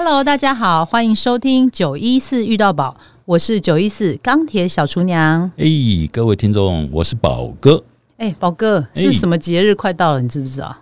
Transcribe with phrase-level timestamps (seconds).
[0.00, 5.50] Hello，大家好，欢迎收听九一四遇到宝，我是九一四钢铁小厨娘。
[5.56, 5.66] 哎，
[6.12, 7.82] 各位听众，我是宝哥。
[8.16, 10.22] 哎，宝哥哎是什么节日快到了？
[10.22, 10.72] 你知不知道？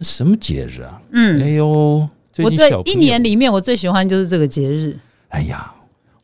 [0.00, 1.00] 什么节日啊？
[1.12, 4.98] 嗯，哎呦，最我最小朋友一年，里面我最喜欢就是这个节日，
[5.28, 5.72] 哎呀，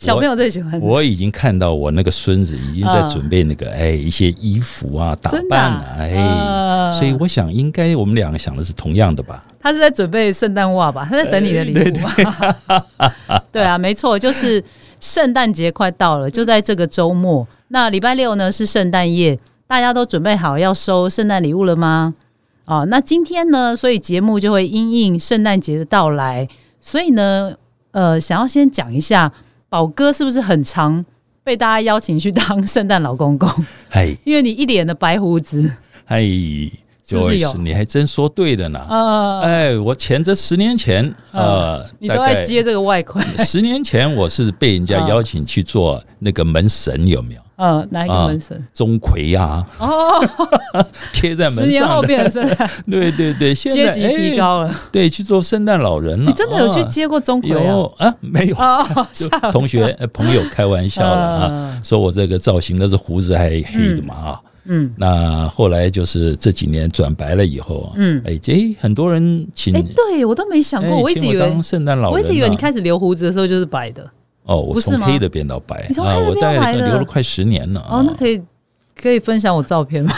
[0.01, 0.81] 小朋友最喜欢。
[0.81, 9.43] 我已经看到我那个孙子已经在嗯准备那个、哎一些衣服啊、打扮啊啊，哎，呃所以我想应该我们两个想的是同样的吧？
[9.61, 11.07] 他是在准备圣诞袜吧？
[11.09, 11.95] 他在等你的礼物。
[13.53, 14.65] 对啊，没错，就是
[15.01, 17.47] 圣诞节快到了，就在这个周末。
[17.69, 22.15] 那礼拜六呢是圣诞夜，大家都准备好要收圣诞礼物了吗？
[22.65, 26.49] 哦，那今天呢，所以节目就会因应圣诞节的到来，
[26.81, 27.55] 所以呢，
[27.91, 29.33] 呃，想要先讲一下，
[29.71, 31.05] 宝哥是不是很常
[31.45, 33.49] 被大家邀请去当圣诞老公公？
[33.91, 36.23] 哎因为你一脸的白胡子，哎
[37.07, 38.85] 是不是你还真说对了呢。
[38.89, 47.41] 呃，哎，我前这十年前，呃，你都在接这个外快，十年前我是被人家嗯邀请去做那个门神，有没有？
[47.61, 48.67] 呃，哪一个啊门神？
[48.73, 50.19] 钟馗呀，哦，
[51.13, 52.01] 贴在门十年后。
[52.01, 54.75] 变成圣诞，对对对， 现在阶级提哎高了。
[54.91, 56.25] 对，去做圣诞老人了。
[56.25, 58.07] 你真的有去啊接过钟馗有啊？
[58.09, 58.15] 啊？
[58.21, 58.57] 没有，
[59.53, 64.41] 同学呃朋友开玩笑了啊，嗯说我这个造型那是胡子还黑的嘛啊。
[64.65, 74.07] 嗯，那后来就是这几年转白了以后啊，嗯哎，这很多人请，哎，对我都没想过，哎我一直以为圣诞老人啊，我一直以为你开始留胡子的时候就是白的。
[74.51, 75.77] 哦，我从黑的变到白。
[75.99, 76.89] 啊，我大概白的。
[76.89, 77.81] 留了快十年了。
[77.81, 78.43] 啊哦，那可以
[79.01, 80.13] 可以分享我照片吗？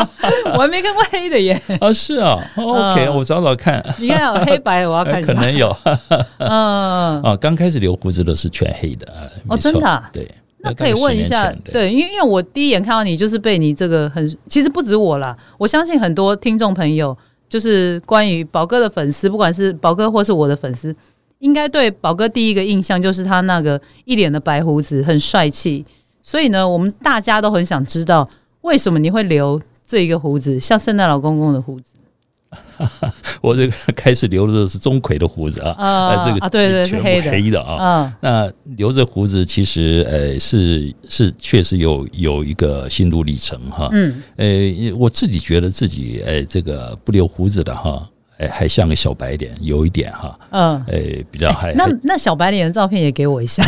[0.54, 1.60] 我还没看过黑的耶。
[1.80, 2.36] 啊是啊。
[2.56, 3.16] 哦，OK，嗯。
[3.16, 5.32] 我找找看，你看有黑白，我要看呃一下。
[5.34, 5.76] 可能有。
[6.38, 10.10] 嗯，啊，刚开始留胡子的是全黑的啊，哦真的啊？
[10.12, 10.28] 对。
[10.60, 17.16] 那可以问一下对，因为因为我第一眼看到你就是被你这个很，其实不止我啦，我相信很多听众朋友，
[17.48, 20.92] 就是关于宝哥的粉丝，不管是宝哥或是我的粉丝，
[21.38, 25.84] 应该对宝哥第一个印象就是他那个一脸的白胡子，很帅气。
[26.22, 28.28] 所以呢，我们大家都很想知道，
[28.62, 31.90] 为什么你会留这一个胡子，像圣诞老公公的胡子
[33.42, 37.78] 我这个开始留的是钟馗的胡子啊，啊呃，这个啊，对对，是全部黑的，啊。
[37.80, 43.88] 嗯那留着胡子，其实呃是是确实有有一个心路历程哈。
[43.92, 44.46] 嗯，呃，
[44.96, 50.84] 我自己觉得自己呃这个不留胡子的哈，哎还像个小白脸，有一点哈，嗯。
[50.90, 53.62] 哎比较还那那小白脸的照片也给我一下，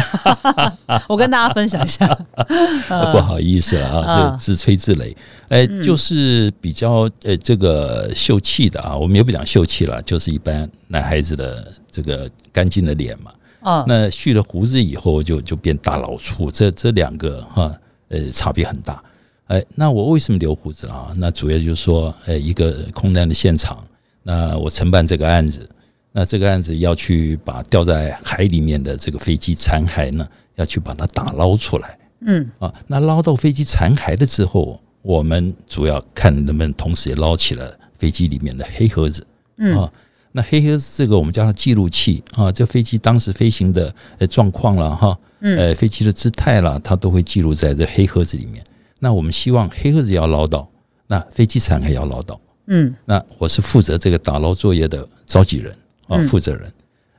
[1.09, 2.07] 我跟大家分享一下。
[2.89, 5.15] 呃不好意思了啊，嗯这自吹自擂，
[5.49, 13.33] 哎，就是比较呃这个秀气的啊，我们也不讲秀气了，就是一般男孩子的这个干净的脸嘛。
[13.63, 17.71] 嗯那蓄了胡子以后就就变大老粗，这这两个哈
[18.09, 19.03] 呃差别很大。
[19.49, 21.09] 哎，那我为什么留胡子啊？
[21.17, 23.85] 那主要就是说，呃，一个空难的现场，
[24.23, 25.69] 那我承办这个案子，
[26.13, 30.27] 那这个案子要去把掉在海里面的这个飞机残骸呢，
[30.57, 31.99] 要去把它打捞出来。
[32.23, 39.27] 嗯啊，那捞到飞机残骸了之后，我们主要看能不能同时也捞起了飞机里面的黑盒子。
[39.57, 39.91] 嗯啊，
[40.33, 48.63] 那黑盒子这个我们叫它记录器啊，这飞机当时飞行的呃状况了哈，嗯呃飞机的姿态啦，它都会记录在这黑盒子里面。
[48.99, 50.69] 那我们希望黑盒子要捞到，
[51.07, 52.39] 那飞机残骸要捞到。
[52.67, 55.73] 嗯那我是负责这个打捞作业的召集人
[56.07, 56.73] 啊，嗯负责人。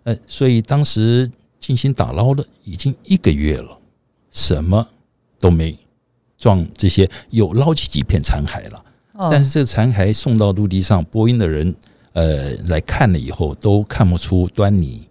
[0.03, 1.29] 呃，所以当时
[1.59, 3.78] 进行打捞了已经一个月了，
[4.31, 4.88] 什么
[5.40, 5.78] 都没
[6.38, 11.75] 撞这些，有捞起几片残骸了，哦但是这个残骸送到陆地上，波音的人
[12.13, 15.07] 呃来看了以后都看不出端倪。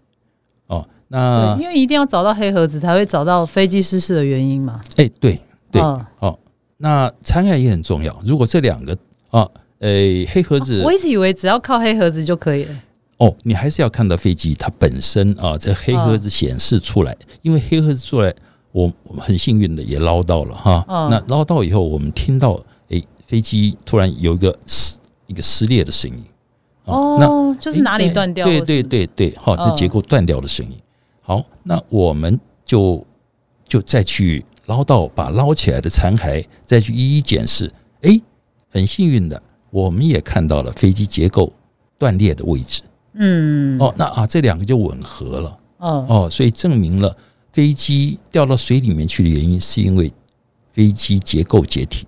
[0.66, 4.80] 哦，那，因为一定要找到黑盒子，才会找到飞机失事的原因嘛。
[4.96, 5.38] 哎，对
[5.70, 6.38] 对，嗯哦，
[6.78, 8.20] 那残骸也很重要。
[8.24, 8.96] 如果这两个
[9.30, 9.48] 啊，
[9.80, 9.90] 呃，
[10.30, 12.74] 黑盒子我一直以为只要靠黑盒子就可以了。
[13.16, 18.34] 哦，你还是要看到飞机它本身啊，这黑盒子显示出来，因为黑盒子出来，
[18.72, 20.84] 我我们很幸运的也捞到了哈。
[20.88, 22.58] 嗯那捞到以后，我们听到
[22.88, 26.22] 诶，飞机突然有一个撕一个撕裂的声音。
[26.84, 28.46] 哦那哦，就是哪里断掉？
[28.46, 30.76] 对对，对对，好，那嗯结构断掉的声音。
[31.20, 33.06] 好，那我们就
[33.68, 37.70] 就再去捞到，把捞起来的残骸再去一一检视。
[38.00, 38.20] 诶，
[38.70, 39.40] 很幸运的，
[39.70, 41.52] 我们也看到了飞机结构
[41.98, 42.82] 断裂的位置。
[43.14, 45.58] 嗯，哦，那啊，这两个就吻合了。
[45.78, 47.16] 哦，哦，所以证明了
[47.52, 50.12] 飞机掉到水里面去的原因，是因为
[50.72, 52.06] 飞机结构解体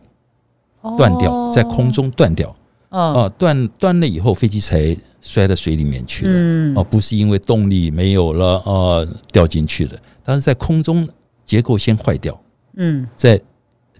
[0.96, 2.54] 断掉，在空中断掉。
[2.90, 6.30] 哦，啊，断断了以后，飞机才摔到水里面去的。
[6.32, 11.08] 嗯，哦，不是因为动力没有了啊掉进去的，但是在空中
[11.44, 12.38] 结构先坏掉，
[12.76, 13.40] 嗯，在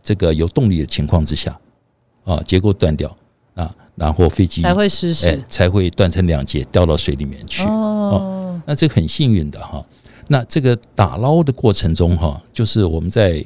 [0.02, 1.58] 这个有动力的情况之下
[2.24, 3.14] 啊，结构断掉
[3.54, 5.42] 啊，然后飞机才会失哎事。
[5.48, 7.64] 才会断成两截掉到水里面去。
[7.64, 9.84] 哦，那这个很幸运的哈。
[10.28, 13.44] 那这个打捞的过程中哈，就是我们在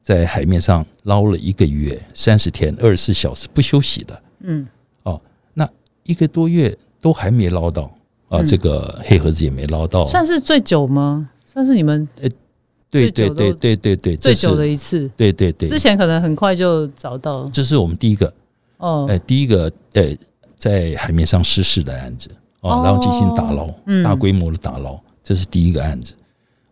[0.00, 4.66] 在海面上捞了一个月三十天二十四小时不休息的，嗯，
[5.02, 5.20] 哦，
[5.54, 5.68] 那
[6.04, 7.90] 一个多月都还没捞到
[8.28, 11.28] 啊，这个黑盒子也没捞到，算是最久吗？
[11.52, 12.06] 算是你们
[12.90, 18.32] 对对对对对对最久的一次，对对对，之前可能很快就找到，这是我们第一个
[18.80, 20.16] 哦，哎，第一个呃
[20.56, 22.28] 在海面上失事的案子
[22.60, 23.66] 哦，然后进行打捞，
[24.02, 26.14] 大规模的打捞，这是第一个案子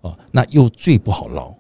[0.01, 1.55] 哦，那又最不好捞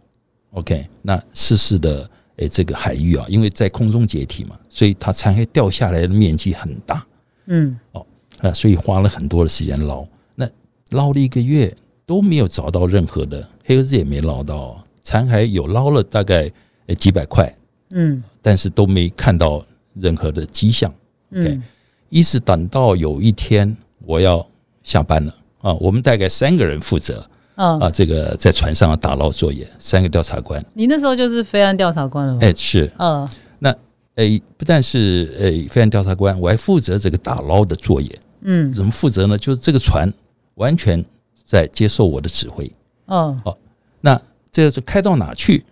[0.52, 7.06] ，OK，那失事的哎这个海域啊，因为在空中解体嘛，所以它残骸掉下来的面积很大，
[7.46, 8.04] 嗯，哦
[8.40, 10.48] 啊，所以花了很多的时间捞，那
[10.90, 11.74] 捞了一个月
[12.06, 13.46] 都没有找到任何的。
[13.64, 16.50] 黑盒子也没捞到，残骸有捞了大概
[16.86, 17.54] 呃几百块，
[17.90, 19.62] 嗯，但是都没看到
[20.00, 20.92] 任何的迹象。
[21.36, 21.60] OK，
[22.08, 24.46] 一直等到有一天我要
[24.82, 27.24] 下班了啊，我们大概三个人负责
[27.54, 30.64] 啊啊，这个在船上的打捞作业，三个调查官。
[30.74, 32.38] 你那时候就是飞案调查官了吗？
[32.40, 33.28] 哎，是，嗯，
[33.58, 33.74] 那
[34.14, 38.18] 诶不但是诶飞案调查官，我还负责这个打捞的作业。
[38.42, 39.36] 嗯，怎么负责呢？
[39.36, 40.10] 就是这个船
[40.54, 41.04] 完全
[41.44, 42.70] 在接受我的指挥。
[43.06, 43.58] 嗯，好，
[44.00, 45.64] 那这个是开到哪去，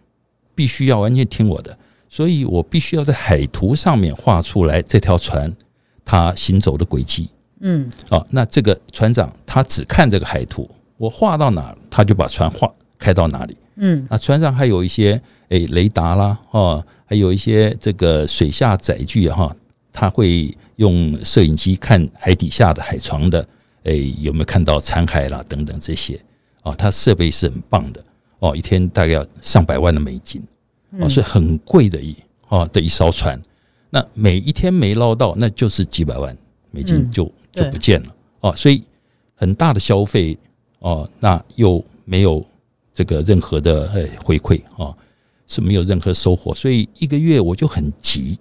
[0.55, 1.79] 必须要完全听我的，
[2.17, 5.55] 所以我必须要在海图上面画出来这条船
[6.03, 7.29] 它行走的轨迹。
[7.61, 10.67] 嗯，哦，那这个船长他只看这个海图，
[10.97, 12.67] 我画到哪，他就把船画
[12.99, 13.55] 开到哪里。
[13.75, 15.21] 嗯，那船上还有一些
[15.51, 19.55] 诶雷达啦，哦，还有一些这个水下载具哈，
[19.93, 23.47] 他会用摄影机看海底下的海床的，
[23.83, 26.19] 诶有没有看到残骸啦等等这些。
[26.63, 28.03] 哦，他设备是很棒的
[28.39, 30.43] 哦，一天大概要上百万的美金
[30.99, 32.17] 哦，是很贵的一
[32.49, 33.41] 啊的一艘船。
[33.91, 36.37] 那每一天没捞到，那就是几百万
[36.71, 38.83] 美金就就不见了啊，所以
[39.35, 40.37] 很大的消费
[40.81, 42.45] 哦，那又没有
[42.93, 44.95] 这个任何的呃回馈啊，
[45.47, 48.39] 是没有任何收获，所以一个月我就很急。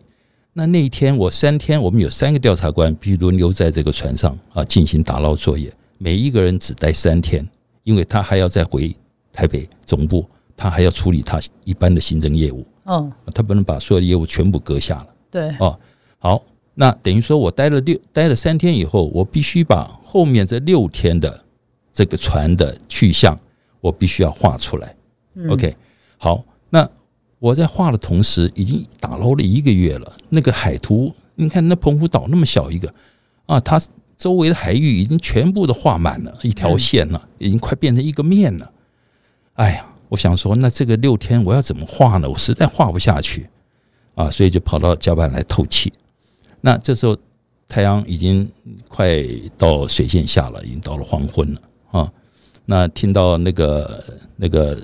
[0.54, 7.48] 那那一天我三天，我们有三个调查官必须轮流在这个船上啊进行打捞作业，每一个人只待三天。
[7.84, 8.96] 因为他还要再回
[9.32, 12.66] 台北总部，他还要处理他一般的行政业务。
[12.86, 15.07] 嗯，他不能把所有的业务全部搁下了。
[15.31, 15.80] 对，哦，
[16.19, 16.44] 好，
[16.74, 21.44] 那等于说我待了六待了三天以后，我必须把后面这六天的
[21.92, 23.38] 这个船的去向，
[23.81, 24.96] 我必须要画出来。
[25.50, 25.75] OK，
[26.18, 26.88] 好，那
[27.40, 30.13] 我在画的同时，已经打捞了一个月了。
[30.30, 32.94] 那个海图，你看那澎湖岛那么小一个
[33.46, 33.81] 啊，它。
[34.18, 38.72] 周围的海域已经全部都画满了一条线了，已经快变成一个面了。
[39.56, 42.30] 哎呀，我想说，那这个六天我要怎么画呢？
[42.30, 43.50] 我实在画不下去
[44.13, 45.92] 啊，所以就跑到甲板来透气。
[46.62, 47.18] 那这时候
[47.68, 48.50] 太阳已经
[48.88, 49.24] 快
[49.57, 51.62] 到水线下了，已经到了黄昏了
[51.92, 52.12] 啊。
[52.66, 54.04] 那听到那个
[54.36, 54.78] 那个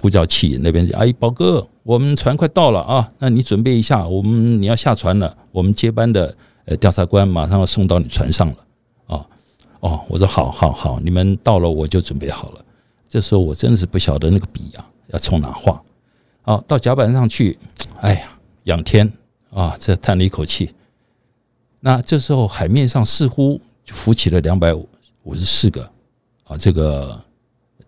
[0.00, 6.36] 呼叫器那边，哎，宝哥，我们船快到了啊，那你准备一下，我们你要下船了，我们接班的
[6.66, 8.56] 呃调查官马上要送到你船上了
[9.06, 9.26] 啊。
[9.80, 12.60] 哦，我说好，好，好，你们到了我就准备好了。
[13.08, 15.82] 这时候我真的是不晓得那个笔啊要从哪画。
[16.42, 17.58] 好，到甲板上去，
[18.00, 18.28] 哎呀，
[18.64, 19.12] 仰天
[19.50, 20.74] 啊，这叹了一口气。
[21.80, 25.82] 那这时候海面上似乎就浮起了两百五十四个
[26.44, 27.20] 啊，这个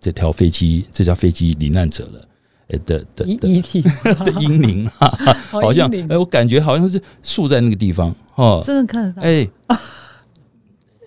[0.01, 2.29] 这条飞机这架飞机罹难者了
[2.69, 3.83] 呃的的遗体
[4.25, 5.09] 的英灵啊，
[5.51, 9.49] 好像哎，我感觉好像是竖在那个地方哦，真的看得到哎。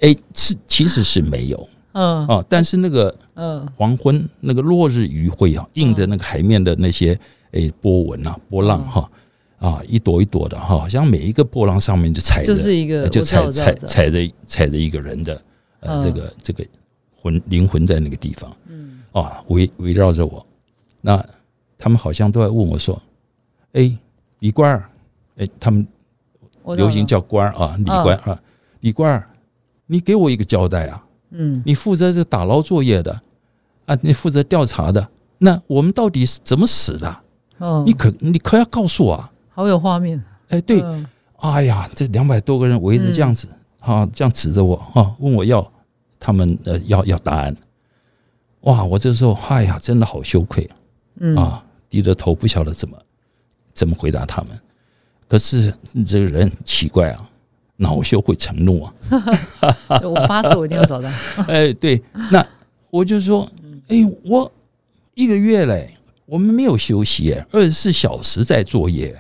[0.01, 2.25] 哎，是其实是没有，嗯。
[2.27, 3.67] 哦，但是那个嗯。
[3.75, 7.17] 黄昏那个落日余晖啊，映着那个海面的那些
[7.51, 9.09] 诶波纹啊波浪哈
[9.59, 15.41] 啊一朵一朵的哈，好像每一个波浪上面就踩着就是一个就踩踩踩着踩着一个人的
[15.81, 16.65] 呃这个这个
[17.15, 18.99] 魂灵魂在那个地方，嗯。
[19.11, 20.45] 啊围围绕着我，
[21.01, 21.23] 那
[21.77, 23.01] 他们好像都在问我说，
[23.73, 23.95] 哎
[24.39, 24.89] 李官儿，
[25.37, 25.85] 哎他们
[26.75, 28.41] 流行叫官儿啊李官啊
[28.79, 29.27] 李官儿。
[29.87, 31.03] 你给我一个交代啊！
[31.31, 33.19] 嗯，你负责这打捞作业的
[33.85, 35.07] 啊，你负责调查的，
[35.37, 37.17] 那我们到底是怎么死的？
[37.57, 39.31] 哦，你可你可要告诉我啊！
[39.49, 40.83] 好有画面，哎，对，
[41.37, 43.47] 哎呀，这两百多个人围着这样子
[43.79, 45.71] 啊，这样指着我啊，问我要
[46.19, 47.55] 他们呃要要答案。
[48.61, 50.69] 哇，我这时候哎呀，真的好羞愧
[51.35, 52.97] 啊，低着头不晓得怎么
[53.73, 54.59] 怎么回答他们。
[55.27, 55.73] 可是
[56.05, 57.29] 这个人奇怪啊。
[57.77, 58.93] 恼羞会成怒啊！
[60.03, 61.09] 我发誓，我一定要找到。
[61.47, 62.01] 哎，对，
[62.31, 62.45] 那
[62.89, 63.49] 我就说，
[63.87, 64.51] 哎，我
[65.13, 65.93] 一个月嘞，
[66.25, 69.15] 我们没有休息，二十四小时在作业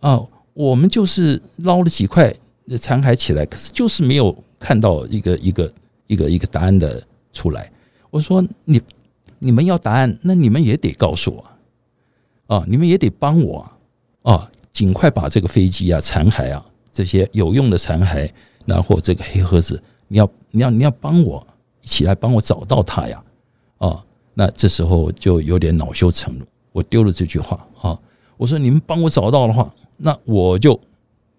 [0.00, 0.20] 啊。
[0.54, 2.34] 我们就是捞了几块
[2.78, 5.70] 残骸起来，可是就是没有看到一个一个
[6.06, 7.70] 一个一个答案的出来。
[8.08, 8.80] 我说你
[9.38, 11.44] 你们要答案，那你们也得告诉我
[12.56, 13.70] 啊，你们也得帮我
[14.22, 16.64] 啊，啊，尽快把这个飞机啊残骸啊
[16.96, 18.30] 这些有用的残骸，
[18.64, 21.46] 然后这个黑盒子，你要你要你要帮我
[21.82, 23.22] 一起来帮我找到它呀，
[23.76, 27.98] 啊，那这时候就有点恼羞成怒，我丢了这句话啊，
[28.38, 30.80] 我说你们帮我找到的话，那我就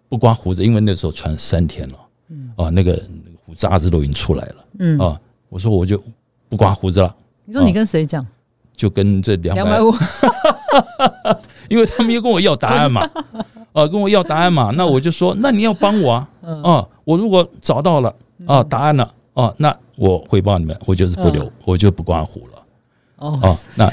[0.08, 1.96] 不刮胡子，因为那时候穿三天了，
[2.56, 2.92] 啊，那个
[3.26, 6.00] 那个胡渣子都已经出来了，嗯，啊，我说我就
[6.48, 7.16] 不刮胡子了。
[7.46, 8.24] 你说你跟谁讲？
[8.76, 9.92] 就跟这两百，五，
[11.68, 13.10] 因为他们又跟我要答案嘛，
[13.78, 16.30] 啊，跟我要答案嘛， 那我就说，那你要帮我啊，
[16.64, 18.14] 啊，我如果找到了
[18.48, 22.64] 啊答案了啊，那我回报你们，我就是不留，我就不刮胡了
[23.18, 23.56] 哦，啊。
[23.78, 23.88] 那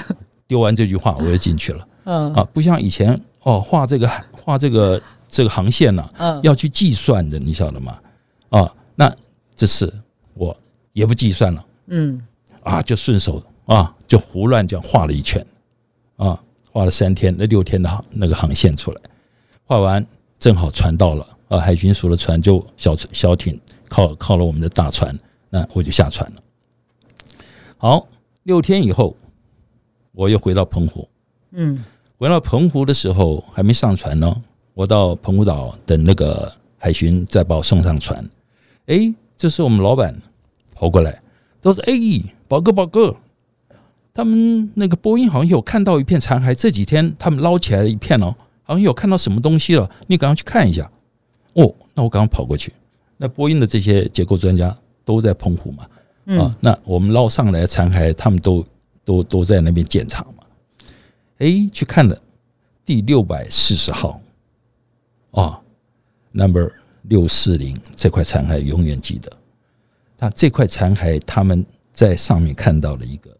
[0.47, 7.99] 丢完这句话，我就进去了嗯啊，不像以前哦，画这个画这个这个航线呢，嗯，要去计算的，你晓得吗？
[8.49, 9.15] 啊，那
[9.55, 9.93] 这次
[10.35, 10.57] 我
[10.95, 11.65] 也不计算了。
[11.89, 12.21] 嗯
[12.63, 15.45] 啊，就顺手啊，就胡乱这样画了一圈，
[16.17, 16.41] 啊，
[16.73, 19.01] 画了三天，那六天的航那个航线出来，
[19.65, 20.05] 画完
[20.39, 25.19] 正好船到了，啊，海巡署的船就小船小艇靠靠了我们的大船，
[25.51, 26.43] 那我就下船了。
[27.79, 28.07] 好，
[28.45, 29.17] 六天以后，
[30.13, 31.09] 我又回到澎湖，
[31.53, 31.85] 嗯
[32.19, 34.35] 回到澎湖的时候还没上船呢，
[34.75, 38.23] 我到澎湖岛等那个海巡再把我送上船。
[38.87, 40.15] 诶，这时我们老板
[40.75, 41.23] 跑过来，
[41.61, 41.93] 都说：“哎，
[42.47, 43.17] 宝哥，宝哥，
[44.13, 50.91] 他们那个波音好像有看到一片残骸，这几天他们捞起来了一片哦，好像有看到什么东西了，你赶快去看一下。”
[51.55, 52.73] 哦，那我赶快跑过去。
[53.17, 55.87] 那波音的这些结构专家都在澎湖嘛，
[56.25, 58.67] 嗯啊，那我们捞上来的残骸，他们都
[59.05, 60.45] 都都在那边检查嘛。
[61.39, 62.21] 诶，去看了
[62.85, 64.21] 第六百四十号，
[65.31, 65.61] 啊
[66.33, 69.31] ，number 六四零这块残骸永远记得。
[70.19, 73.31] 那这块残骸，他们在上面看到了一个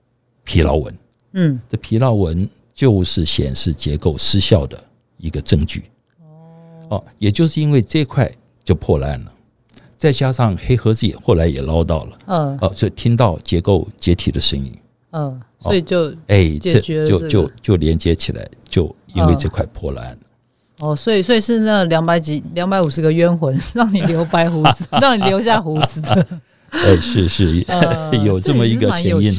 [0.45, 0.99] 疲劳纹，
[1.33, 4.81] 嗯这疲劳纹就是显示结构失效的
[5.25, 5.85] 一个证据。
[6.91, 8.31] 哦，也就是因为这块
[8.63, 9.33] 就破烂了，
[9.97, 12.59] 再加上黑盒子也后来也捞到了，嗯。
[12.61, 14.77] 哦，所以听到结构解体的声音，
[15.13, 20.17] 嗯，所以就哎，解这就就就连接起来，就因为这块破烂。
[20.81, 26.27] 哦，所以所以是那两百几两百五十个冤魂 让你留白胡子， 让你留下胡子的，
[26.71, 29.33] 哎，是是，呃有这么一个前因，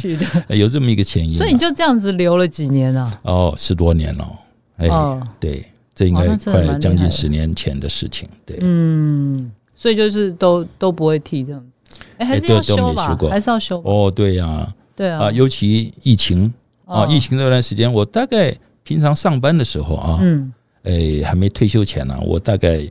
[0.48, 1.38] 有这么一个前因啊。
[1.38, 3.20] 所以你就这样子留了几年啊？
[3.24, 4.40] 哦，十多年了，
[4.78, 5.64] 哎，哦，对，
[5.96, 8.58] 这应该快将近十年前的事情，对。
[8.60, 12.02] 嗯，所以就是都都不会剃这样子。
[12.18, 13.82] 哎，还是要修吧还是要修。
[13.86, 15.26] 哦，对呀，对啊。
[15.26, 16.54] 啊，，尤其疫情
[16.86, 17.08] 啊，哦。
[17.10, 20.52] 疫情那段时间，我大概平常上班的时候啊，嗯。
[20.84, 22.86] 诶，还没退休前呢，我大概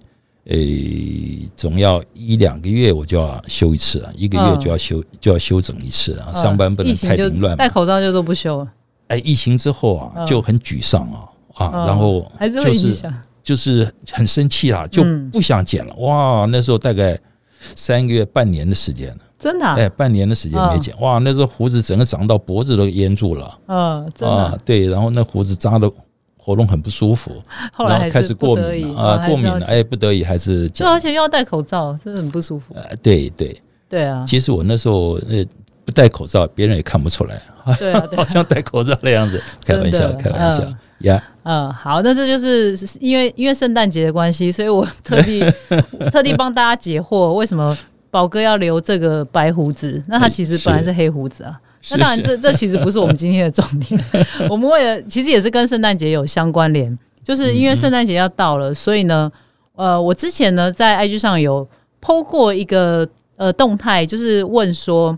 [0.46, 6.34] 诶，总要一两个月我就要修一次啊，一个月嗯就要休就要修整一次啊，嗯。
[6.34, 7.68] 上班不能太凌乱戴。
[7.68, 8.72] 口罩就都不修了，
[9.08, 10.26] 哎，疫情之后啊，嗯。
[10.26, 12.30] 就很沮丧啊啊，嗯然后
[12.62, 13.02] 就是。
[13.44, 15.94] 就是很生气啦，就嗯不想剪了。
[15.96, 17.14] 哇，那时候大概
[17.60, 25.92] 三个月、半年的时间了，真的啊，哎，半年的时间没剪，哇，那时候胡子整个长到脖子都淹住了嗯，真的啊。，啊对，然后那胡子扎的
[26.38, 27.32] 喉咙很不舒服，
[27.74, 30.90] 后来然后开始过敏了啊，过敏了，哎，不得已还是剪就。
[30.90, 32.74] 而且又要戴口罩，真的很不舒服。
[32.74, 35.44] 呃，对对，对啊，其实我那时候呃
[35.84, 37.40] 不戴口罩，别人也看不出来，
[37.78, 38.26] 对啊，对好啊。
[38.30, 39.40] 像戴口罩的样子。
[39.64, 41.24] 开玩笑，开玩笑嗯呀。
[41.42, 45.44] 嗯，好，那这就是因为因为圣诞节的关系，所以我特地
[46.10, 47.76] 特地帮大家解惑，为什么
[48.10, 50.02] 宝哥要留这个白胡子？
[50.08, 51.52] 那他哎其实本来是黑胡子啊。
[51.90, 54.00] 那当然是这，这其实不是我们今天的重点。
[54.48, 59.30] 我们为了其实也是跟圣诞节有相关联，就是因为圣诞节要到了，所以呢，
[59.74, 61.68] 呃，我之前呢在 IG 上有
[62.00, 65.14] PO 过一个呃动态，就是问说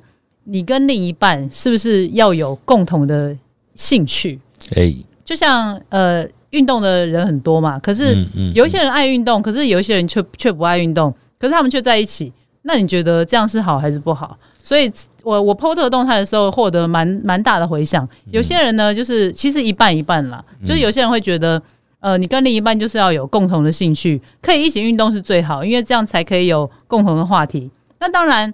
[0.46, 3.36] 你跟另一半是不是要有共同的
[3.74, 4.40] 兴趣？
[4.74, 8.16] 哎，就像呃，运动的人很多嘛，可是
[8.54, 12.32] 有一些人爱运动，可是有一些人却却不爱运动，可是他们却在一起。
[12.62, 14.36] 那你觉得这样是好还是不好？
[14.62, 14.90] 所以
[15.22, 18.08] 我我 PO 这个动态的时候，获得蛮蛮大的回响。
[18.32, 21.62] 有些人呢，就是其实一半一半啦，就是有些人会觉得，
[22.00, 27.70] 呃，你跟另一半就是要有共同的兴趣，可以一起运动是最好，因为这样才可以有共同的话题。
[28.00, 28.52] 那当然，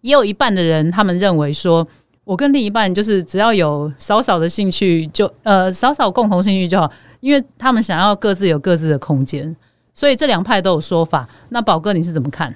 [0.00, 1.86] 也有一半的人他们认为说，
[2.24, 6.90] 我跟另一半就是只要有少少的兴趣就呃少少共同兴趣就好，
[7.20, 9.56] 因为他们想要各自有各自的空间，
[9.92, 11.28] 所以这两派都有说法。
[11.48, 12.54] 那宝哥你是怎么看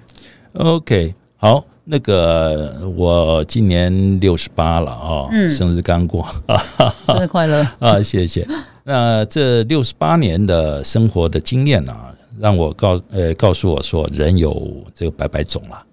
[0.53, 6.27] ？OK，好，那个我今年六十八了啊，嗯生日刚过
[7.07, 7.67] 生日快乐！
[7.81, 8.47] 啊，谢谢。
[8.85, 15.85] 那这六十八年的生活的经验啊，让我告呃告诉我说，人有这个百百种啦，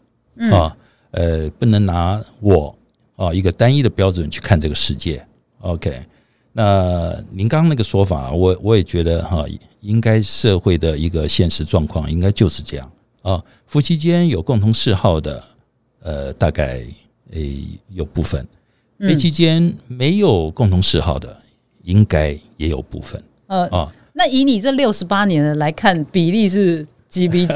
[0.51, 0.75] 啊，
[1.11, 2.75] 呃，不能拿我
[3.15, 5.25] 啊，一个单一的标准去看这个世界。
[5.61, 6.05] OK，
[6.53, 9.43] 那您刚刚那个说法，我我也觉得哈，
[9.81, 12.91] 应该社会的一个现实状况应该就是这样
[13.23, 13.43] 啊。
[13.65, 15.43] 夫妻间有共同嗜好的，
[16.01, 16.83] 呃，大概
[17.31, 18.41] 诶有部分；
[18.99, 21.35] 夫妻间没有共同嗜好的，
[21.83, 23.21] 应该也有部分。
[23.47, 26.85] 呃啊，那以你这六十八年的来看，比例是？
[27.09, 27.53] 几比几？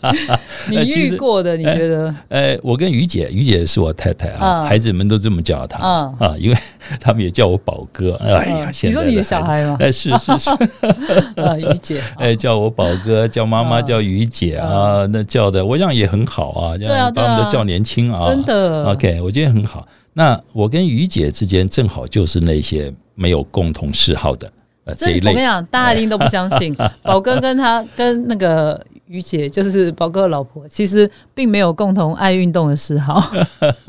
[0.70, 1.56] 你遇过的？
[1.56, 2.14] 你觉得？
[2.28, 6.56] 呃，我跟于姐，于姐是我太太啊，孩子们都这么叫她啊，因为
[6.98, 8.14] 他们也叫我宝哥。
[8.14, 9.76] 哎呀，你说你的小孩吗？
[9.78, 10.50] 哎，是是是，
[11.40, 18.84] 啊，于姐， 哎，叫我宝哥，叫妈妈叫于姐啊，那叫的我想也很好啊，对啊，把我们都叫年轻啊，真的。
[18.86, 19.86] OK，我觉得很好。
[20.14, 24.50] 那我跟于姐之间正好就是那些没有共同嗜好的。
[24.94, 26.74] 这一类，我跟你讲，大家一定都不相信。
[27.02, 33.22] 宝哥跟他跟那个于姐，就是宝哥的老婆，其实并没有共同爱运动的嗜好。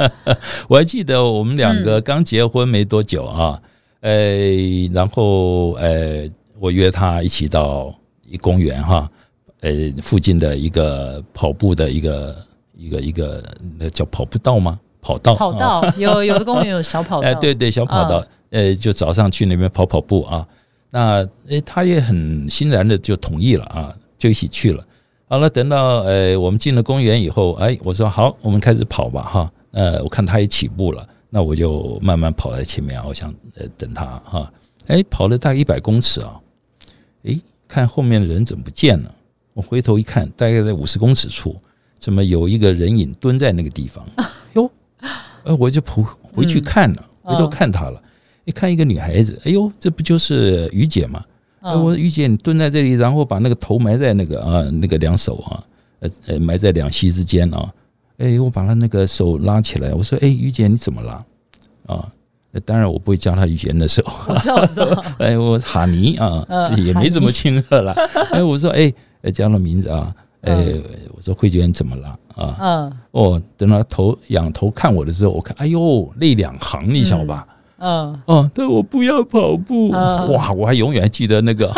[0.67, 3.61] 我还记得我们两个刚结婚没多久啊，
[4.01, 4.11] 呃，
[4.93, 6.29] 然后呃，
[6.59, 7.93] 我约他一起到
[8.27, 9.09] 一公园哈，
[9.61, 12.35] 呃，附近的一个跑步的一个
[12.77, 13.43] 一个一个
[13.77, 14.79] 那叫跑步道吗？
[15.01, 20.45] 跑道，跑道 有有的公园有小跑道，哎，对对，小跑道，呃，就早上去那边跑跑步啊。
[20.91, 24.85] 那诶，他也很欣然的就同意了啊，就一起去了。
[25.27, 29.51] 好了，等到呃我们进了公园以后，哎，我说好，我们开始跑吧哈。
[29.71, 34.51] 呃，我看他也起步了，那我就慢慢跑在前面，我想呃等他哈。
[34.87, 36.39] 哎，跑了大概一百公尺啊，
[37.23, 39.13] 哎，看后面的人怎么不见了？
[39.53, 41.55] 我回头一看，大概在五十公尺处，
[41.99, 44.03] 怎么有一个人影蹲在那个地方？
[44.53, 44.71] 哟，
[45.43, 46.03] 呃，我就回
[46.33, 48.01] 回去看了，回头看他了。
[48.49, 51.23] 你看一个女孩子，哎呦，这不就是于姐吗？
[51.61, 55.63] 哎我说于姐，你蹲在这里，然后把那个头埋在那个啊，那个两手啊，
[55.99, 57.71] 呃呃，埋在两膝之间啊。
[58.17, 61.23] 哎，我把她那个手拉起来，我说，哎，于姐你怎么了？
[61.85, 62.11] 啊，
[62.65, 64.33] 当然我不会叫她于姐那时候，
[65.19, 66.43] 哎，我哈尼啊，
[66.75, 67.93] 也没怎么亲热了。
[68.33, 68.91] 哎，我说，哎，
[69.31, 70.73] 叫了名字啊，哎，
[71.15, 72.19] 我说慧娟怎么了？
[72.33, 77.45] 啊，嗯，哦，等她头仰头看我的时候，我看，哎呦，泪两行，你晓得吧？
[77.47, 80.51] 嗯哦，但我不要跑步哇！
[80.51, 81.71] 我还永远记得那个，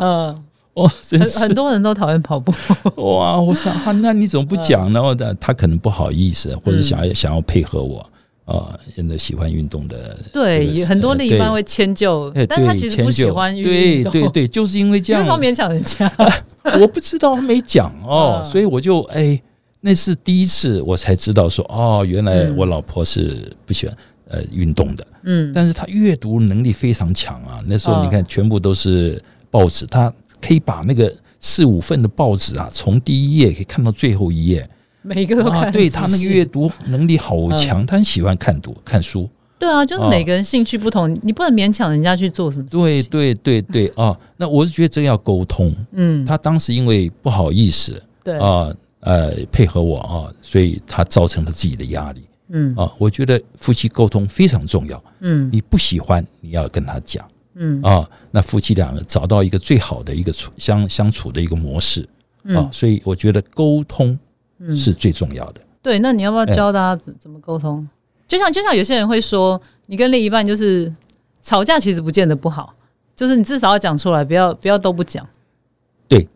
[0.00, 0.36] 嗯
[0.74, 2.52] 哦，很很多人都讨厌跑步
[2.96, 3.40] 哇！
[3.40, 5.00] 我想哈，那你怎么不讲呢？
[5.16, 7.98] 他他可能不好意思，或者想要想要配合我
[8.44, 8.78] 啊。
[8.94, 14.12] 现在喜欢运动的，对，很多另一半会迁就，但他其实不喜欢运动。
[14.12, 16.10] 对对对，就是因为这样，为什么勉强人家？
[16.80, 19.40] 我不知道，没讲哦，所以我就哎，
[19.80, 23.96] 那是第一次，我才知道说哦，原来我老婆是不喜欢。
[24.30, 27.60] 呃，运动的，嗯，但是他阅读能力非常强啊。
[27.66, 31.10] 那时候你看，全部都是报纸，他可以把那个
[31.40, 34.68] 四五份的报纸啊，从第一页可以看到最后一页，
[35.00, 35.72] 每个都看。
[35.72, 39.28] 对他那个阅读能力好强，他很喜欢看读看书。
[39.58, 42.66] 对啊，就是每个人兴趣不同，你不能勉强人家去做什么。
[42.70, 45.74] 对对对对啊，那我是觉得这要沟通。
[45.92, 52.22] 嗯，他当时因为不好意思，对啊，呃，配合我啊，所以他造成了自己的压力。
[52.50, 55.02] 嗯啊，我觉得夫妻沟通非常重要。
[55.20, 57.26] 嗯，你不喜欢，你要跟他讲。
[57.60, 62.08] 嗯啊，那夫妻两个找到一个最好的一个处相相处的一个模式
[62.54, 64.16] 啊，所以我觉得沟通
[64.76, 65.60] 是最重要的。
[65.82, 67.88] 对，那你要不要教大家怎怎么沟通？
[68.28, 70.92] 就像就像有些人会说，你跟另一半就是
[71.42, 72.74] 吵架，其实不见得不好，
[73.16, 75.26] 就是你至少要讲出来，不要不要都不讲。
[76.06, 76.28] 对，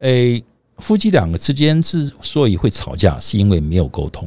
[0.00, 0.42] 诶，
[0.78, 4.26] 夫妻两个之间之所以会吵架，是因为没有沟通。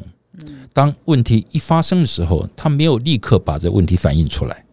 [0.77, 4.63] 当问题一发生的时候，他没有立刻把这问题反映出来，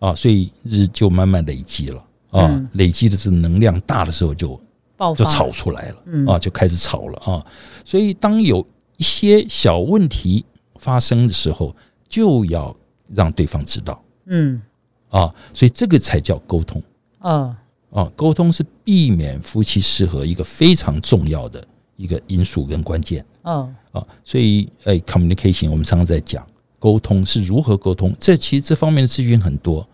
[0.00, 4.60] 啊，所以日就慢慢累积了，啊，累积的是能量大的时候就
[4.96, 7.18] 爆就吵出来了，啊，就开始吵了。
[7.18, 7.46] 啊。
[7.84, 10.44] 所以当有一些小问题
[10.80, 11.72] 发生的时候，
[12.08, 12.76] 就要
[13.14, 14.60] 让对方知道，嗯，
[15.10, 16.82] 啊，所以这个才叫沟通，
[17.20, 17.56] 啊
[17.92, 21.64] 啊，沟通是避免夫妻失和一个非常重要的
[21.94, 23.74] 一个因素跟关键，嗯。
[23.92, 26.44] 啊，所以诶，communication 我们常常在讲
[26.80, 29.86] 沟通是如何沟通，这其实这方面的资讯很多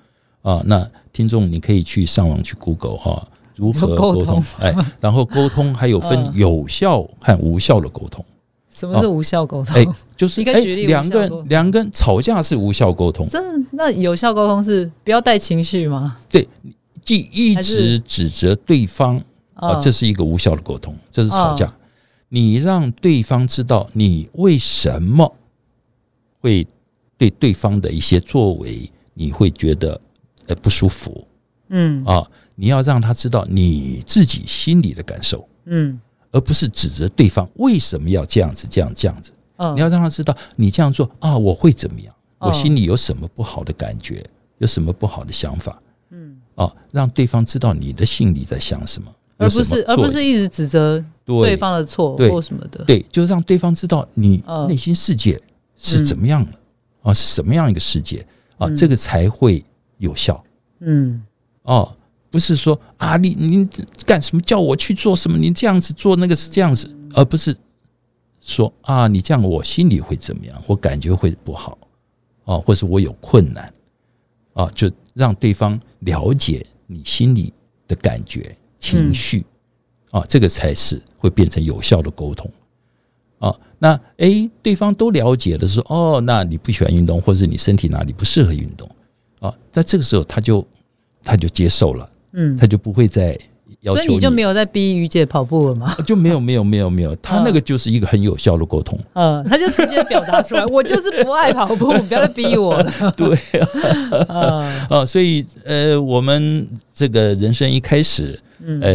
[0.42, 0.62] 啊。
[0.64, 4.42] 那听众你可以去上网去 Google 哈，如何沟通？
[4.60, 8.24] 哎，然后沟通还有分有效和无效的沟通。
[8.72, 9.74] 什么是无效沟通？
[9.76, 9.84] 哎，
[10.16, 13.28] 就是哎，两个人两个人吵架是无效沟通。
[13.28, 13.68] 真的？
[13.72, 16.16] 那有效沟通是不要带情绪吗？
[16.30, 16.48] 对，
[17.04, 19.20] 即一直指责对方
[19.54, 21.70] 啊，这是一个无效的沟通，这是吵架。
[22.32, 25.36] 你让对方知道你为什么
[26.40, 26.66] 会
[27.18, 30.00] 对对方的一些作为，你会觉得
[30.46, 31.26] 呃不舒服，
[31.68, 32.02] 嗯。
[32.04, 44.24] 啊，你要让他知道你自己心里的感受，嗯，而不是指责对方为什么要这样子这样这样子，嗯你要让他知道你这样做啊，我会怎么样，嗯我心里有什么不好的感觉，
[44.58, 51.04] 有什么不好的想法，嗯，啊，让对方知道你的心里在想什么，而不是而不是一直指责
[51.38, 52.84] 对对方的错对或什么的。
[52.84, 55.40] 对，就让对方知道你嗯内心世界
[55.76, 56.52] 是怎么样的、
[57.02, 58.26] 啊，是什么样一个世界
[58.58, 59.64] 啊，嗯这个才会
[59.98, 60.42] 有效
[60.80, 61.22] 嗯
[61.62, 61.96] 哦。
[62.32, 63.68] 不是说啊，你你
[64.06, 65.36] 干什么叫我去做什么？
[65.36, 67.56] 你这样子做那个是这样子，而不是
[68.40, 70.62] 说啊，你这样我心里会怎么样？
[70.68, 71.76] 我感觉会不好
[72.44, 73.72] 啊，或是我有困难
[74.52, 77.52] 啊，就让对方了解你心里
[77.88, 79.44] 的感觉、情绪
[80.10, 82.50] 啊，这个才是会变成有效的沟通
[83.38, 83.54] 啊。
[83.78, 88.88] 那诶，对方都了解了，说哦，那你不喜欢运动，或者你身体哪里不适合运动
[89.40, 89.54] 啊？
[89.72, 90.66] 在这个时候，他就
[91.24, 93.38] 他就接受了，嗯，他就不会再
[93.82, 95.96] 要求所以你就没有在逼于姐跑步了吗？
[96.06, 98.98] 就没有没有没有没有，他那个就是一个很有效的沟通。
[99.14, 102.92] 嗯，他就直接表达出来，我就是不爱跑步，不要再逼我了。
[103.16, 103.34] 对
[104.28, 108.80] 啊 啊，所以呃，我们这个人生一开始，嗯。
[108.80, 108.92] 呃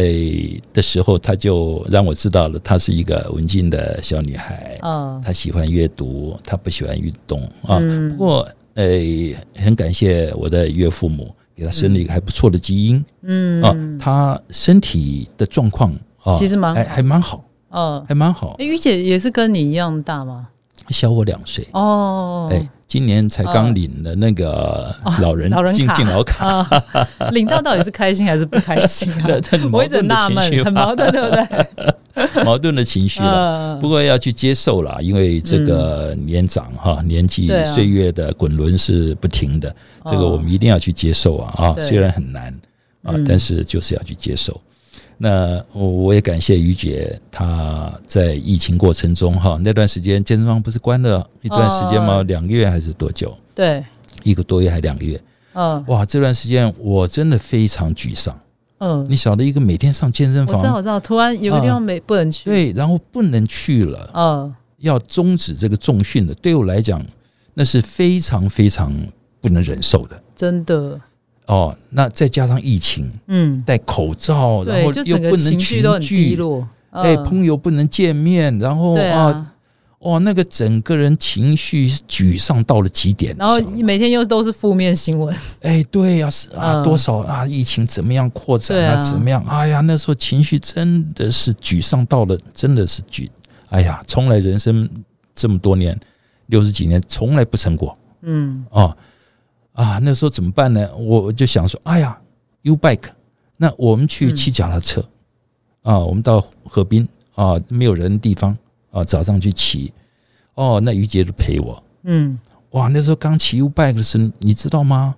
[0.72, 5.20] 的时候，他就让我知道了，她是一个文静的小女孩，嗯。
[5.24, 7.78] 她喜欢阅读，她不喜欢运动啊。
[7.80, 8.10] 嗯。
[8.10, 8.84] 不过呃，
[9.56, 13.62] 很感谢我的岳父母给她生了一个还不错的基因嗯。
[13.62, 16.80] 啊，她身体的状况啊，其实蛮好。
[16.80, 18.56] 还还蛮好，嗯，还蛮好。
[18.58, 20.48] 哎，，于姐也是跟你一样大吗？
[20.90, 21.66] 小我两岁。
[21.72, 29.24] 哦，哎，今年才刚领了那个老人敬敬老卡，啊，领到到底是开心还是不开心啊？
[29.28, 31.94] 那很我一直很矛盾的纳闷，情绪嘛，很矛盾，对不对？
[32.44, 33.74] 矛盾的情绪了。
[33.74, 42.48] 嗯不过要去接受啦，因为这个年长哈，年纪岁月的滚轮是不停的，这个我们一定要去接受啊啊，虽然很难
[43.02, 44.58] 啊嗯，但是就是要去接受。
[45.18, 52.16] 那我我也感谢于姐，她在疫情过程中哈，那段时间健身房不是关了一段时间吗？
[52.16, 52.22] 哦。
[52.24, 53.36] 两个月还是多久？
[53.54, 53.84] 对，
[54.22, 55.20] 一个多月还两个月？
[55.54, 55.82] 嗯。
[55.86, 58.38] 哇，这段时间我真的非常沮丧。
[58.78, 64.54] 嗯，你晓得，一个每天上健身房我知道，我知道，突然有个地方没不能去，对，然后不能去了，嗯。
[64.80, 67.02] 要终止这个重训的，对我来讲，
[67.54, 68.94] 那是非常非常
[69.40, 70.22] 不能忍受的。
[70.36, 71.00] 真的，
[71.46, 71.76] 哦。
[71.90, 77.24] 那再加上疫情，嗯，戴口罩，然，后又不能群聚，落，哎，嗯。
[77.24, 79.52] 朋友不能见面，然后啊，啊，
[80.00, 83.34] 哇，那个整个人情绪沮丧到了极点。
[83.38, 86.82] 然后每天又都是负面新闻，哎，对呀、是啊，嗯。
[86.82, 89.10] 多少啊，疫情怎么样扩展啊，啊。
[89.10, 89.42] 怎么样？
[89.48, 93.28] 哎呀，那时候情绪真的是沮丧到了，真的是沮，
[93.70, 94.88] 哎呀，从来人生
[95.34, 95.98] 这么多年，
[96.46, 98.64] 六十几年，从来不成过嗯。
[98.70, 98.96] 啊
[99.76, 100.00] 啊！
[100.02, 100.88] 那时候怎么办呢？
[100.96, 102.18] 我我就想说，哎呀
[102.62, 103.10] ，U bike，
[103.58, 105.04] 那我们去骑脚踏车、
[105.82, 108.56] 啊，我们到河滨啊，没有人的地方
[108.90, 109.92] 啊，早上去骑，
[110.54, 112.38] 哦，那于杰就陪我，嗯，
[112.70, 115.14] 哇，那时候刚骑 U bike 的时候，你知道吗？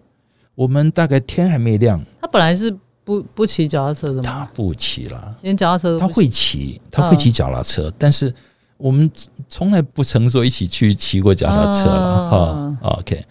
[0.57, 4.23] 我们大概天还没亮，他本来是不不骑脚踏车的吗？
[4.25, 8.35] 他不骑了，连脚踏车都他会骑，他会骑脚踏车，但是
[8.77, 9.09] 我们
[9.49, 12.79] 从来不曾说一起去骑过脚踏车了啊哈。
[12.99, 13.25] OK，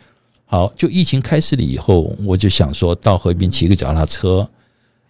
[0.49, 4.49] 好，就疫情开始了以后，我就想说到河边骑个脚踏车，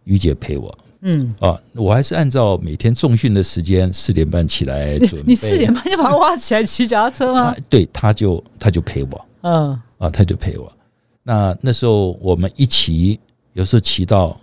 [0.04, 5.24] 于姐陪我嗯，啊，我还是按照每天重训的时间，四点半起来准备。
[5.28, 7.56] 你四点半就把他挖起来骑脚踏车吗？
[7.70, 9.26] 对，他就他就陪我。
[9.42, 10.74] 嗯啊，他就陪我。
[11.22, 13.20] 那那时候我们一骑，
[13.54, 14.40] 有时候骑到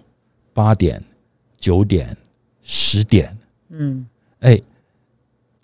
[0.53, 1.03] 八点、
[1.59, 2.17] 九点、
[2.63, 3.37] 十点，
[3.71, 4.07] 嗯，
[4.39, 4.61] 哎，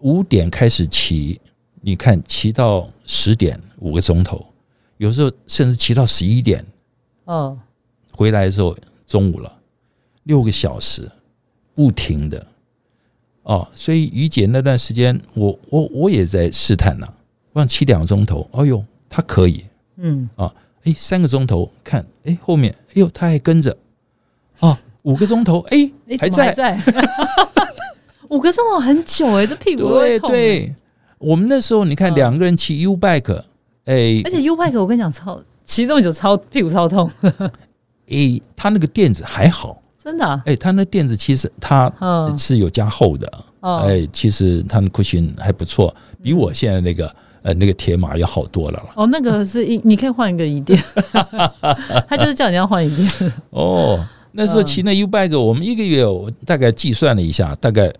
[0.00, 1.40] 五点开始骑，
[1.80, 4.44] 你看骑到十点五个钟头，
[5.00, 6.62] 有时候甚至骑到十一点，
[7.24, 7.58] 哦，
[8.12, 9.50] 回来的时候中午了，
[10.24, 11.10] 六个小时
[11.74, 12.46] 不停的。
[13.44, 17.06] 哦，所以于姐那段时间，我我我也在试探呐、
[17.54, 19.64] 我想骑两个钟头，哎呦，她可以，
[19.96, 23.74] 嗯啊，哎，三个钟头看，哎，后面，哎呦，他还跟着，
[24.58, 26.92] 哦，五个钟头，哎哎，，还怎么还在，在，
[28.28, 30.18] 五个钟头很久哎，这屁股对。
[30.20, 30.74] 对，
[31.16, 33.44] 我们那时候你看嗯两个人骑 U bike，
[33.90, 37.10] 哎而且 U bike 我跟你讲超骑这么久超屁股超痛，
[38.08, 40.40] 哎，它那个垫子还好，真的啊。
[40.46, 48.82] 哎，他那垫子其实它嗯是有加厚的，哦，哎，其实它的 cushion 还不错，比我现在那个呃那个铁马要好多了。
[48.94, 50.80] 哦，那个是一，你可以换一个椅垫，
[52.08, 53.32] 他就是叫你要换椅垫。
[53.50, 57.92] 哦，那时候骑那 U bike，我们一个月我大概计算了一下，大概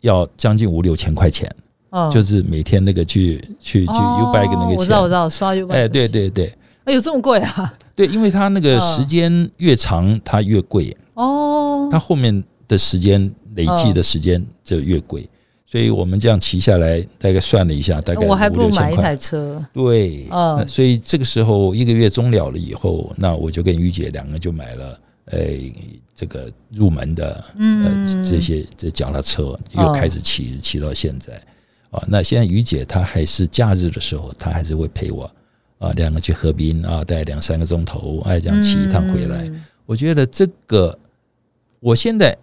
[0.00, 1.50] 要将近五六千块钱。
[1.90, 5.72] 哦，就是每天那个去去去 U bike 那个钱，哦我知道我知道，刷 U bike。
[5.72, 6.54] 哎，对，对对。
[6.84, 7.74] 哎，有这么贵啊？
[7.94, 15.28] 对，因为它那个嗯时间越长，它越贵，哦，它后面的时间累计的时间就越贵，
[15.66, 19.16] 所以我们这样骑下来，大概算了一下，大概我还不如买一台五六千块。
[19.16, 19.64] 车。
[19.74, 20.66] 对，嗯。
[20.66, 25.38] 所以这个时候一个月终了了以后，那我就跟于姐两个人就买了，呃，
[26.14, 31.38] 这个入门的呃这些这脚踏车，又哦开始骑骑到现在
[31.90, 32.02] 啊。
[32.08, 35.30] 那现在于姐她还是假日的时候，她还是会陪我
[35.78, 39.44] 啊，两个去河滨啊，待两三个钟头，哎，这样骑一趟回来。
[39.44, 40.98] 嗯我觉得这个，
[41.80, 42.36] 我现在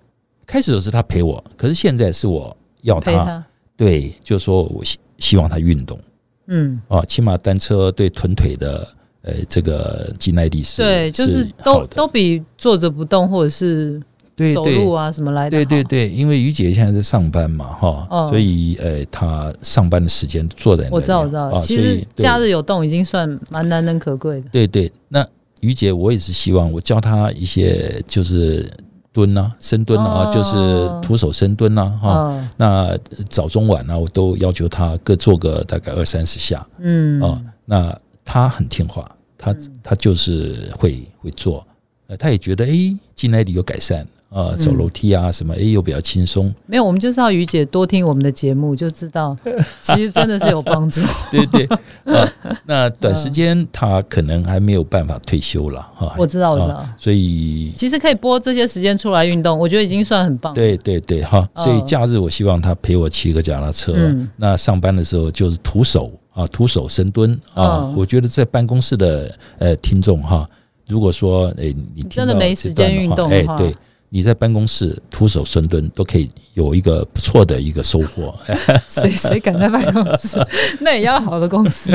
[0.47, 3.45] 开始的是她陪我，可是现在是我要她，
[3.77, 5.99] 对，就是说我希希望她运动。
[6.47, 8.87] 嗯，啊，骑马单车对臀腿的
[9.21, 14.01] 呃这个肌耐力是对，就是都都比坐着不动或者是
[14.35, 14.75] 对对。
[14.75, 15.63] 走路啊什么来的好。
[15.63, 18.29] 对对对，因为于姐现在在上班嘛哈，哦。
[18.29, 24.49] 所以呃她上班的时间坐在那里我知道我知道，啊，其实假日有动已经算蛮难能可贵的。
[24.51, 25.25] 对对，那
[25.61, 28.69] 于姐我也是希望我教她一些就是
[29.13, 30.31] 蹲啊、深蹲啊，哦。
[30.33, 30.53] 就是
[31.01, 32.29] 徒手深蹲啊哈。
[32.31, 32.97] 嗯那
[33.29, 37.21] 早中晚呢，我都要求她各做个大概二三十下嗯。
[37.21, 37.41] 啊。
[37.65, 41.65] 那她很听话，她她就是会会做，
[42.07, 46.53] 呃，她也觉得哎肌耐力有改善啊，走楼梯啊什么诶又比较轻松。
[46.65, 49.37] 没有，我们就是要于姐多听我们的节目，就知道
[49.81, 51.01] 其实真的是有帮助。
[51.31, 51.65] 对对
[52.13, 52.29] 啊，
[52.65, 56.13] 那短时间他可能还没有办法退休了哈。
[56.17, 56.75] 我知道，我知道。
[56.75, 63.93] 啊，所以其实可以拨这些时间出来运动，我觉得已经算很棒。，对对对，哈，哦所以假日我希望他陪我骑个脚踏车。
[63.95, 67.83] 嗯那上班的时候就是徒手啊，徒手深蹲啊。
[67.83, 70.45] 嗯我觉得在办公室的呃听众哈，
[70.87, 73.73] 如果说诶、你听真的没时间运动哎对。
[74.09, 78.33] 你在办公室徒手深蹲都可以有一个不错的一个收获，
[78.87, 80.37] 谁谁敢在办公室？
[80.79, 81.91] 那也要好的公司。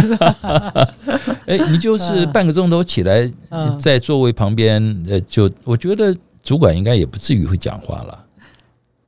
[1.46, 8.26] 哎，你就是半个钟头起来，嗯在座位旁边，呃，就我觉得主管应该也不至于会讲话了。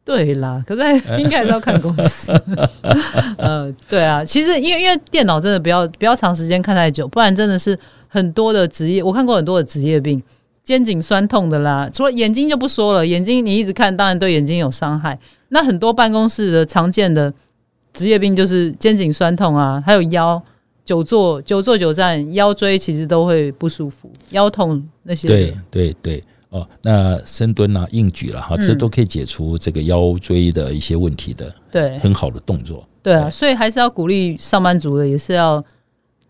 [0.04, 0.82] 对啦，可是
[1.18, 2.32] 应该还是要看公司。
[3.36, 10.20] 呃，对啊，其实因为因为电脑真的不要不要长时间看太久，不然真的是很多的职业，我看过很多的职业病，
[10.64, 15.18] 肩颈酸痛的啦，除了眼睛就不说了，眼睛你一直看，当然对眼睛有伤害。
[15.48, 17.32] 那很多办公室的常见的
[17.92, 20.42] 职业病就是肩颈酸痛啊，还有腰。
[20.84, 25.34] 久坐久坐久站，腰椎其实都会不舒服，腰痛那些的。
[25.34, 32.84] 对对对，哦，那深蹲啊、硬举了哈，这嗯都可以解除这个腰椎的一些问题的对很好的动作。
[33.00, 35.64] 对啊，所以还是要鼓励上班族的，也是要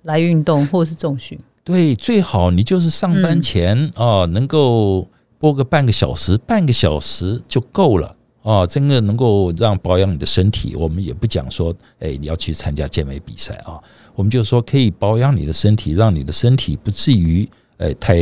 [0.03, 1.39] 来运动或者是重训。
[1.65, 8.17] 对，最好你就是上班前哦，能够播个半个小时，半个小时就够了。
[8.43, 13.79] 哦，真的能够让保养你的身体，我们也不讲说，哎，你要去参加健美比赛啊，
[14.17, 17.49] 我们就说可以保养你的身体，让你的身体不至于，
[17.79, 18.17] 哎，太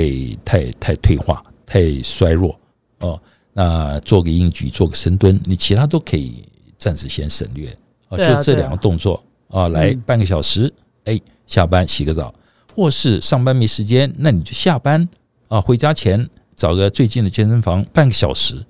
[0.44, 2.54] 太太退化、太衰弱
[2.98, 3.18] 哦。
[3.54, 6.44] 那做个硬举，做个深蹲，你其他都可以
[6.76, 7.72] 暂时先省略
[8.10, 10.70] 啊，就这两个动作啊，来嗯半个小时，
[11.04, 12.34] 哎，下班洗个澡，
[12.74, 15.08] 或是上班没时间，那你就下班
[15.48, 18.64] 啊，回家前找个最近的健身房半个小时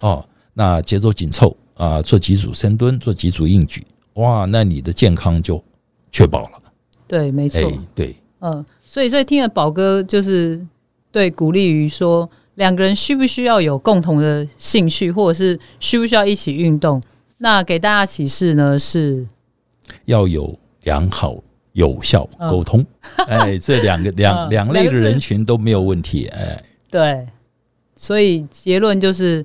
[0.00, 0.24] 哦。
[0.56, 5.62] 那节奏紧凑啊，做几组深蹲，做几组硬举，哇，那你的健康就
[6.12, 6.62] 确保了。
[7.08, 7.60] 对，没错。
[7.60, 10.64] 哎，对，嗯，所以所以听了宝哥就是
[11.10, 17.02] 对鼓励于说，两个人需不需要有共同的兴趣，或者是需不需要一起运动？
[17.38, 19.26] 那给大家启示呢是，
[20.04, 21.36] 要有良好
[21.74, 22.48] 有效嗯。
[22.48, 22.84] 沟通，
[23.28, 26.60] 哎，这两个两嗯两类的人群都没有问题，哎，
[26.90, 27.24] 对，
[27.94, 29.44] 所以结论就是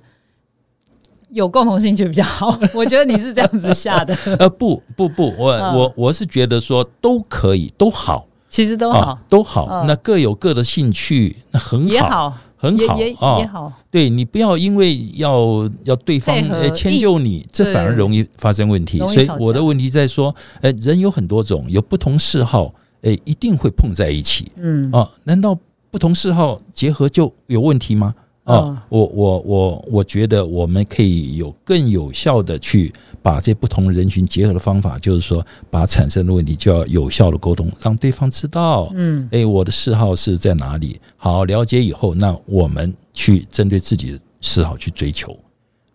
[1.30, 2.58] 有共同兴趣比较好。
[2.74, 5.76] 我觉得你是这样子下的， 呃，不不不，我嗯。
[5.76, 8.26] 我我是觉得说都可以，都好。
[8.50, 9.86] 其实都好，啊，都好，嗯。
[9.86, 19.00] 那各有各的兴趣，那很好，很好啊也，好，对你不要因为要要对方呃迁就你，这反而容易发生问题。
[19.08, 25.10] 所以我的问题在说，呃，人有很多种，有不同嗜好，呃，一定会碰在一起嗯，啊。
[25.24, 25.58] 难道
[25.90, 28.14] 不同嗜好结合就有问题吗？
[28.50, 41.00] 嗯啊，我我我我觉得我们可以有更有效的去把这不同人群结合的方法，就是说把产生的问题就要有效的沟通，让对方知道，嗯，哎，我的嗜好是在哪里？
[41.16, 45.38] 好，了解以后，那我们去针对自己的嗜好去追求，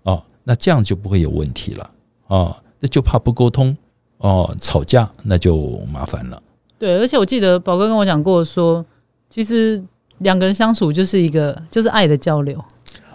[0.04, 1.90] 哦，那这样就不会有问题了，
[2.28, 3.76] 哦，那就怕不沟通，
[4.18, 6.40] 哦，吵架那就麻烦了。
[6.78, 8.84] 对，而且我记得宝哥跟我讲过说，
[9.28, 9.82] 其实
[10.18, 12.62] 两个人相处就是一个就是爱的交流，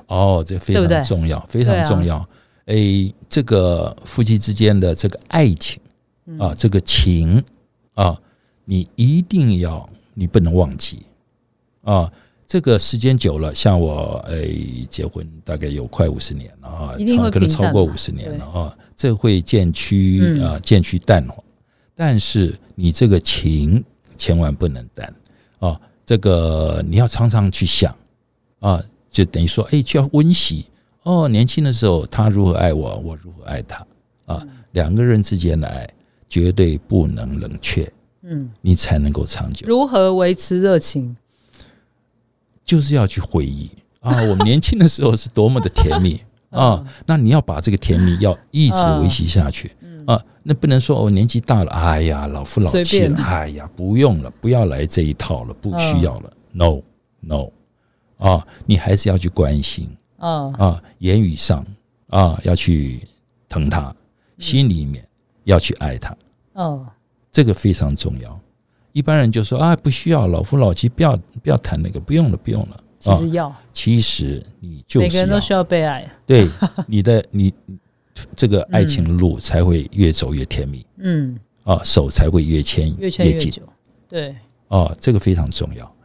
[0.08, 2.28] 哦，这非常重要，非常重要。
[2.66, 5.82] 诶，这个夫妻之间的这个爱情
[6.28, 7.44] 嗯啊，这个情
[7.96, 8.16] 啊，
[8.66, 11.00] 你一定要，你不能忘记
[11.84, 12.12] 啊。
[12.46, 16.94] 这个时间久了，像我诶，结婚大概有快五十年了啊，
[17.32, 18.78] 可能超过五十年了啊。
[18.96, 21.44] 这会渐趋嗯啊渐趋淡化。
[21.96, 23.84] 但是你这个情
[24.18, 25.14] 千万不能淡
[25.60, 27.96] 啊，这个你要常常去想
[28.62, 30.66] 啊，就等于说，哎，就要温习
[31.04, 31.30] 哦。
[31.30, 33.86] 年轻的时候他如何爱我，我如何爱他
[34.26, 35.88] 啊，两个人之间的爱
[36.28, 37.88] 绝对不能冷却，
[38.24, 39.68] 嗯，你才能够长久。
[39.68, 41.16] 如何维持热情？
[42.66, 43.70] 就是要去回忆
[44.00, 46.20] 啊，我们年轻的时候是多么的甜蜜
[46.50, 46.84] 啊！
[47.06, 49.72] 那你要把这个甜蜜要一直维系下去
[50.10, 56.82] 啊，那不能说我年纪大了，哎呀，老夫老妻了，哎呀，不用了，不要来这一套了，不需要了，no
[57.20, 57.52] no
[58.18, 60.52] 啊，你还是要去关心嗯。
[60.54, 61.64] 啊，言语上
[62.08, 63.08] 啊要去
[63.48, 63.96] 疼他，
[64.40, 65.08] 心里面
[65.44, 66.18] 要去爱他，
[66.56, 66.84] 嗯，
[67.32, 68.40] 这个非常重要。
[68.94, 72.84] 一般人就说啊，不需要老夫老妻，不要不要谈那个，不用了，不用了。
[73.06, 76.10] 啊，其实要，其实你就是每个人都需要被爱。
[76.26, 76.50] 对
[76.88, 77.54] 你的你
[78.36, 83.54] 这个爱情的路才会越走越甜蜜嗯，啊，手才会越牵越牵越紧。
[84.08, 84.36] 对，
[84.68, 85.96] 啊，这个非常重要。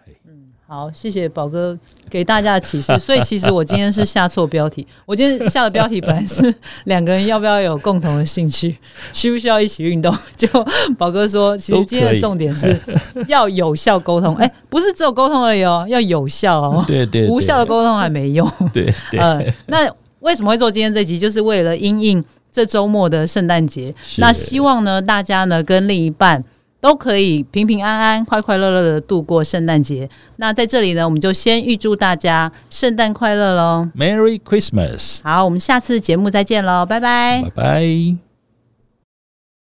[0.67, 2.97] 好，谢谢宝哥给大家的启示。
[2.99, 6.53] 所以其实我今天是下错标题，我今天下的标题本来是
[6.85, 8.77] 两个人要不要有共同的兴趣，
[9.13, 10.13] 需不需要一起运动？
[10.37, 10.49] 就
[10.99, 12.77] 宝哥说，其实今天的重点是
[13.29, 14.35] 要有效沟通。
[14.37, 16.83] 哎、不是只有沟通而已哦，要有效哦。
[16.89, 18.51] 对对，无效的沟通还没用。
[18.73, 19.87] 对对，呃，那
[20.25, 21.19] 为什么会做今天这集？
[21.19, 23.95] 就是为了因应这周末的圣诞节。
[24.19, 26.43] 那希望呢，大家呢跟另一半
[26.81, 30.09] 都可以平平安安、快快乐乐的度过圣诞节。
[30.37, 38.34] 那在这里呢，我们就先预祝大家圣诞快乐喽！Merry Christmas，好，我们下次节目再见喽，拜拜拜拜。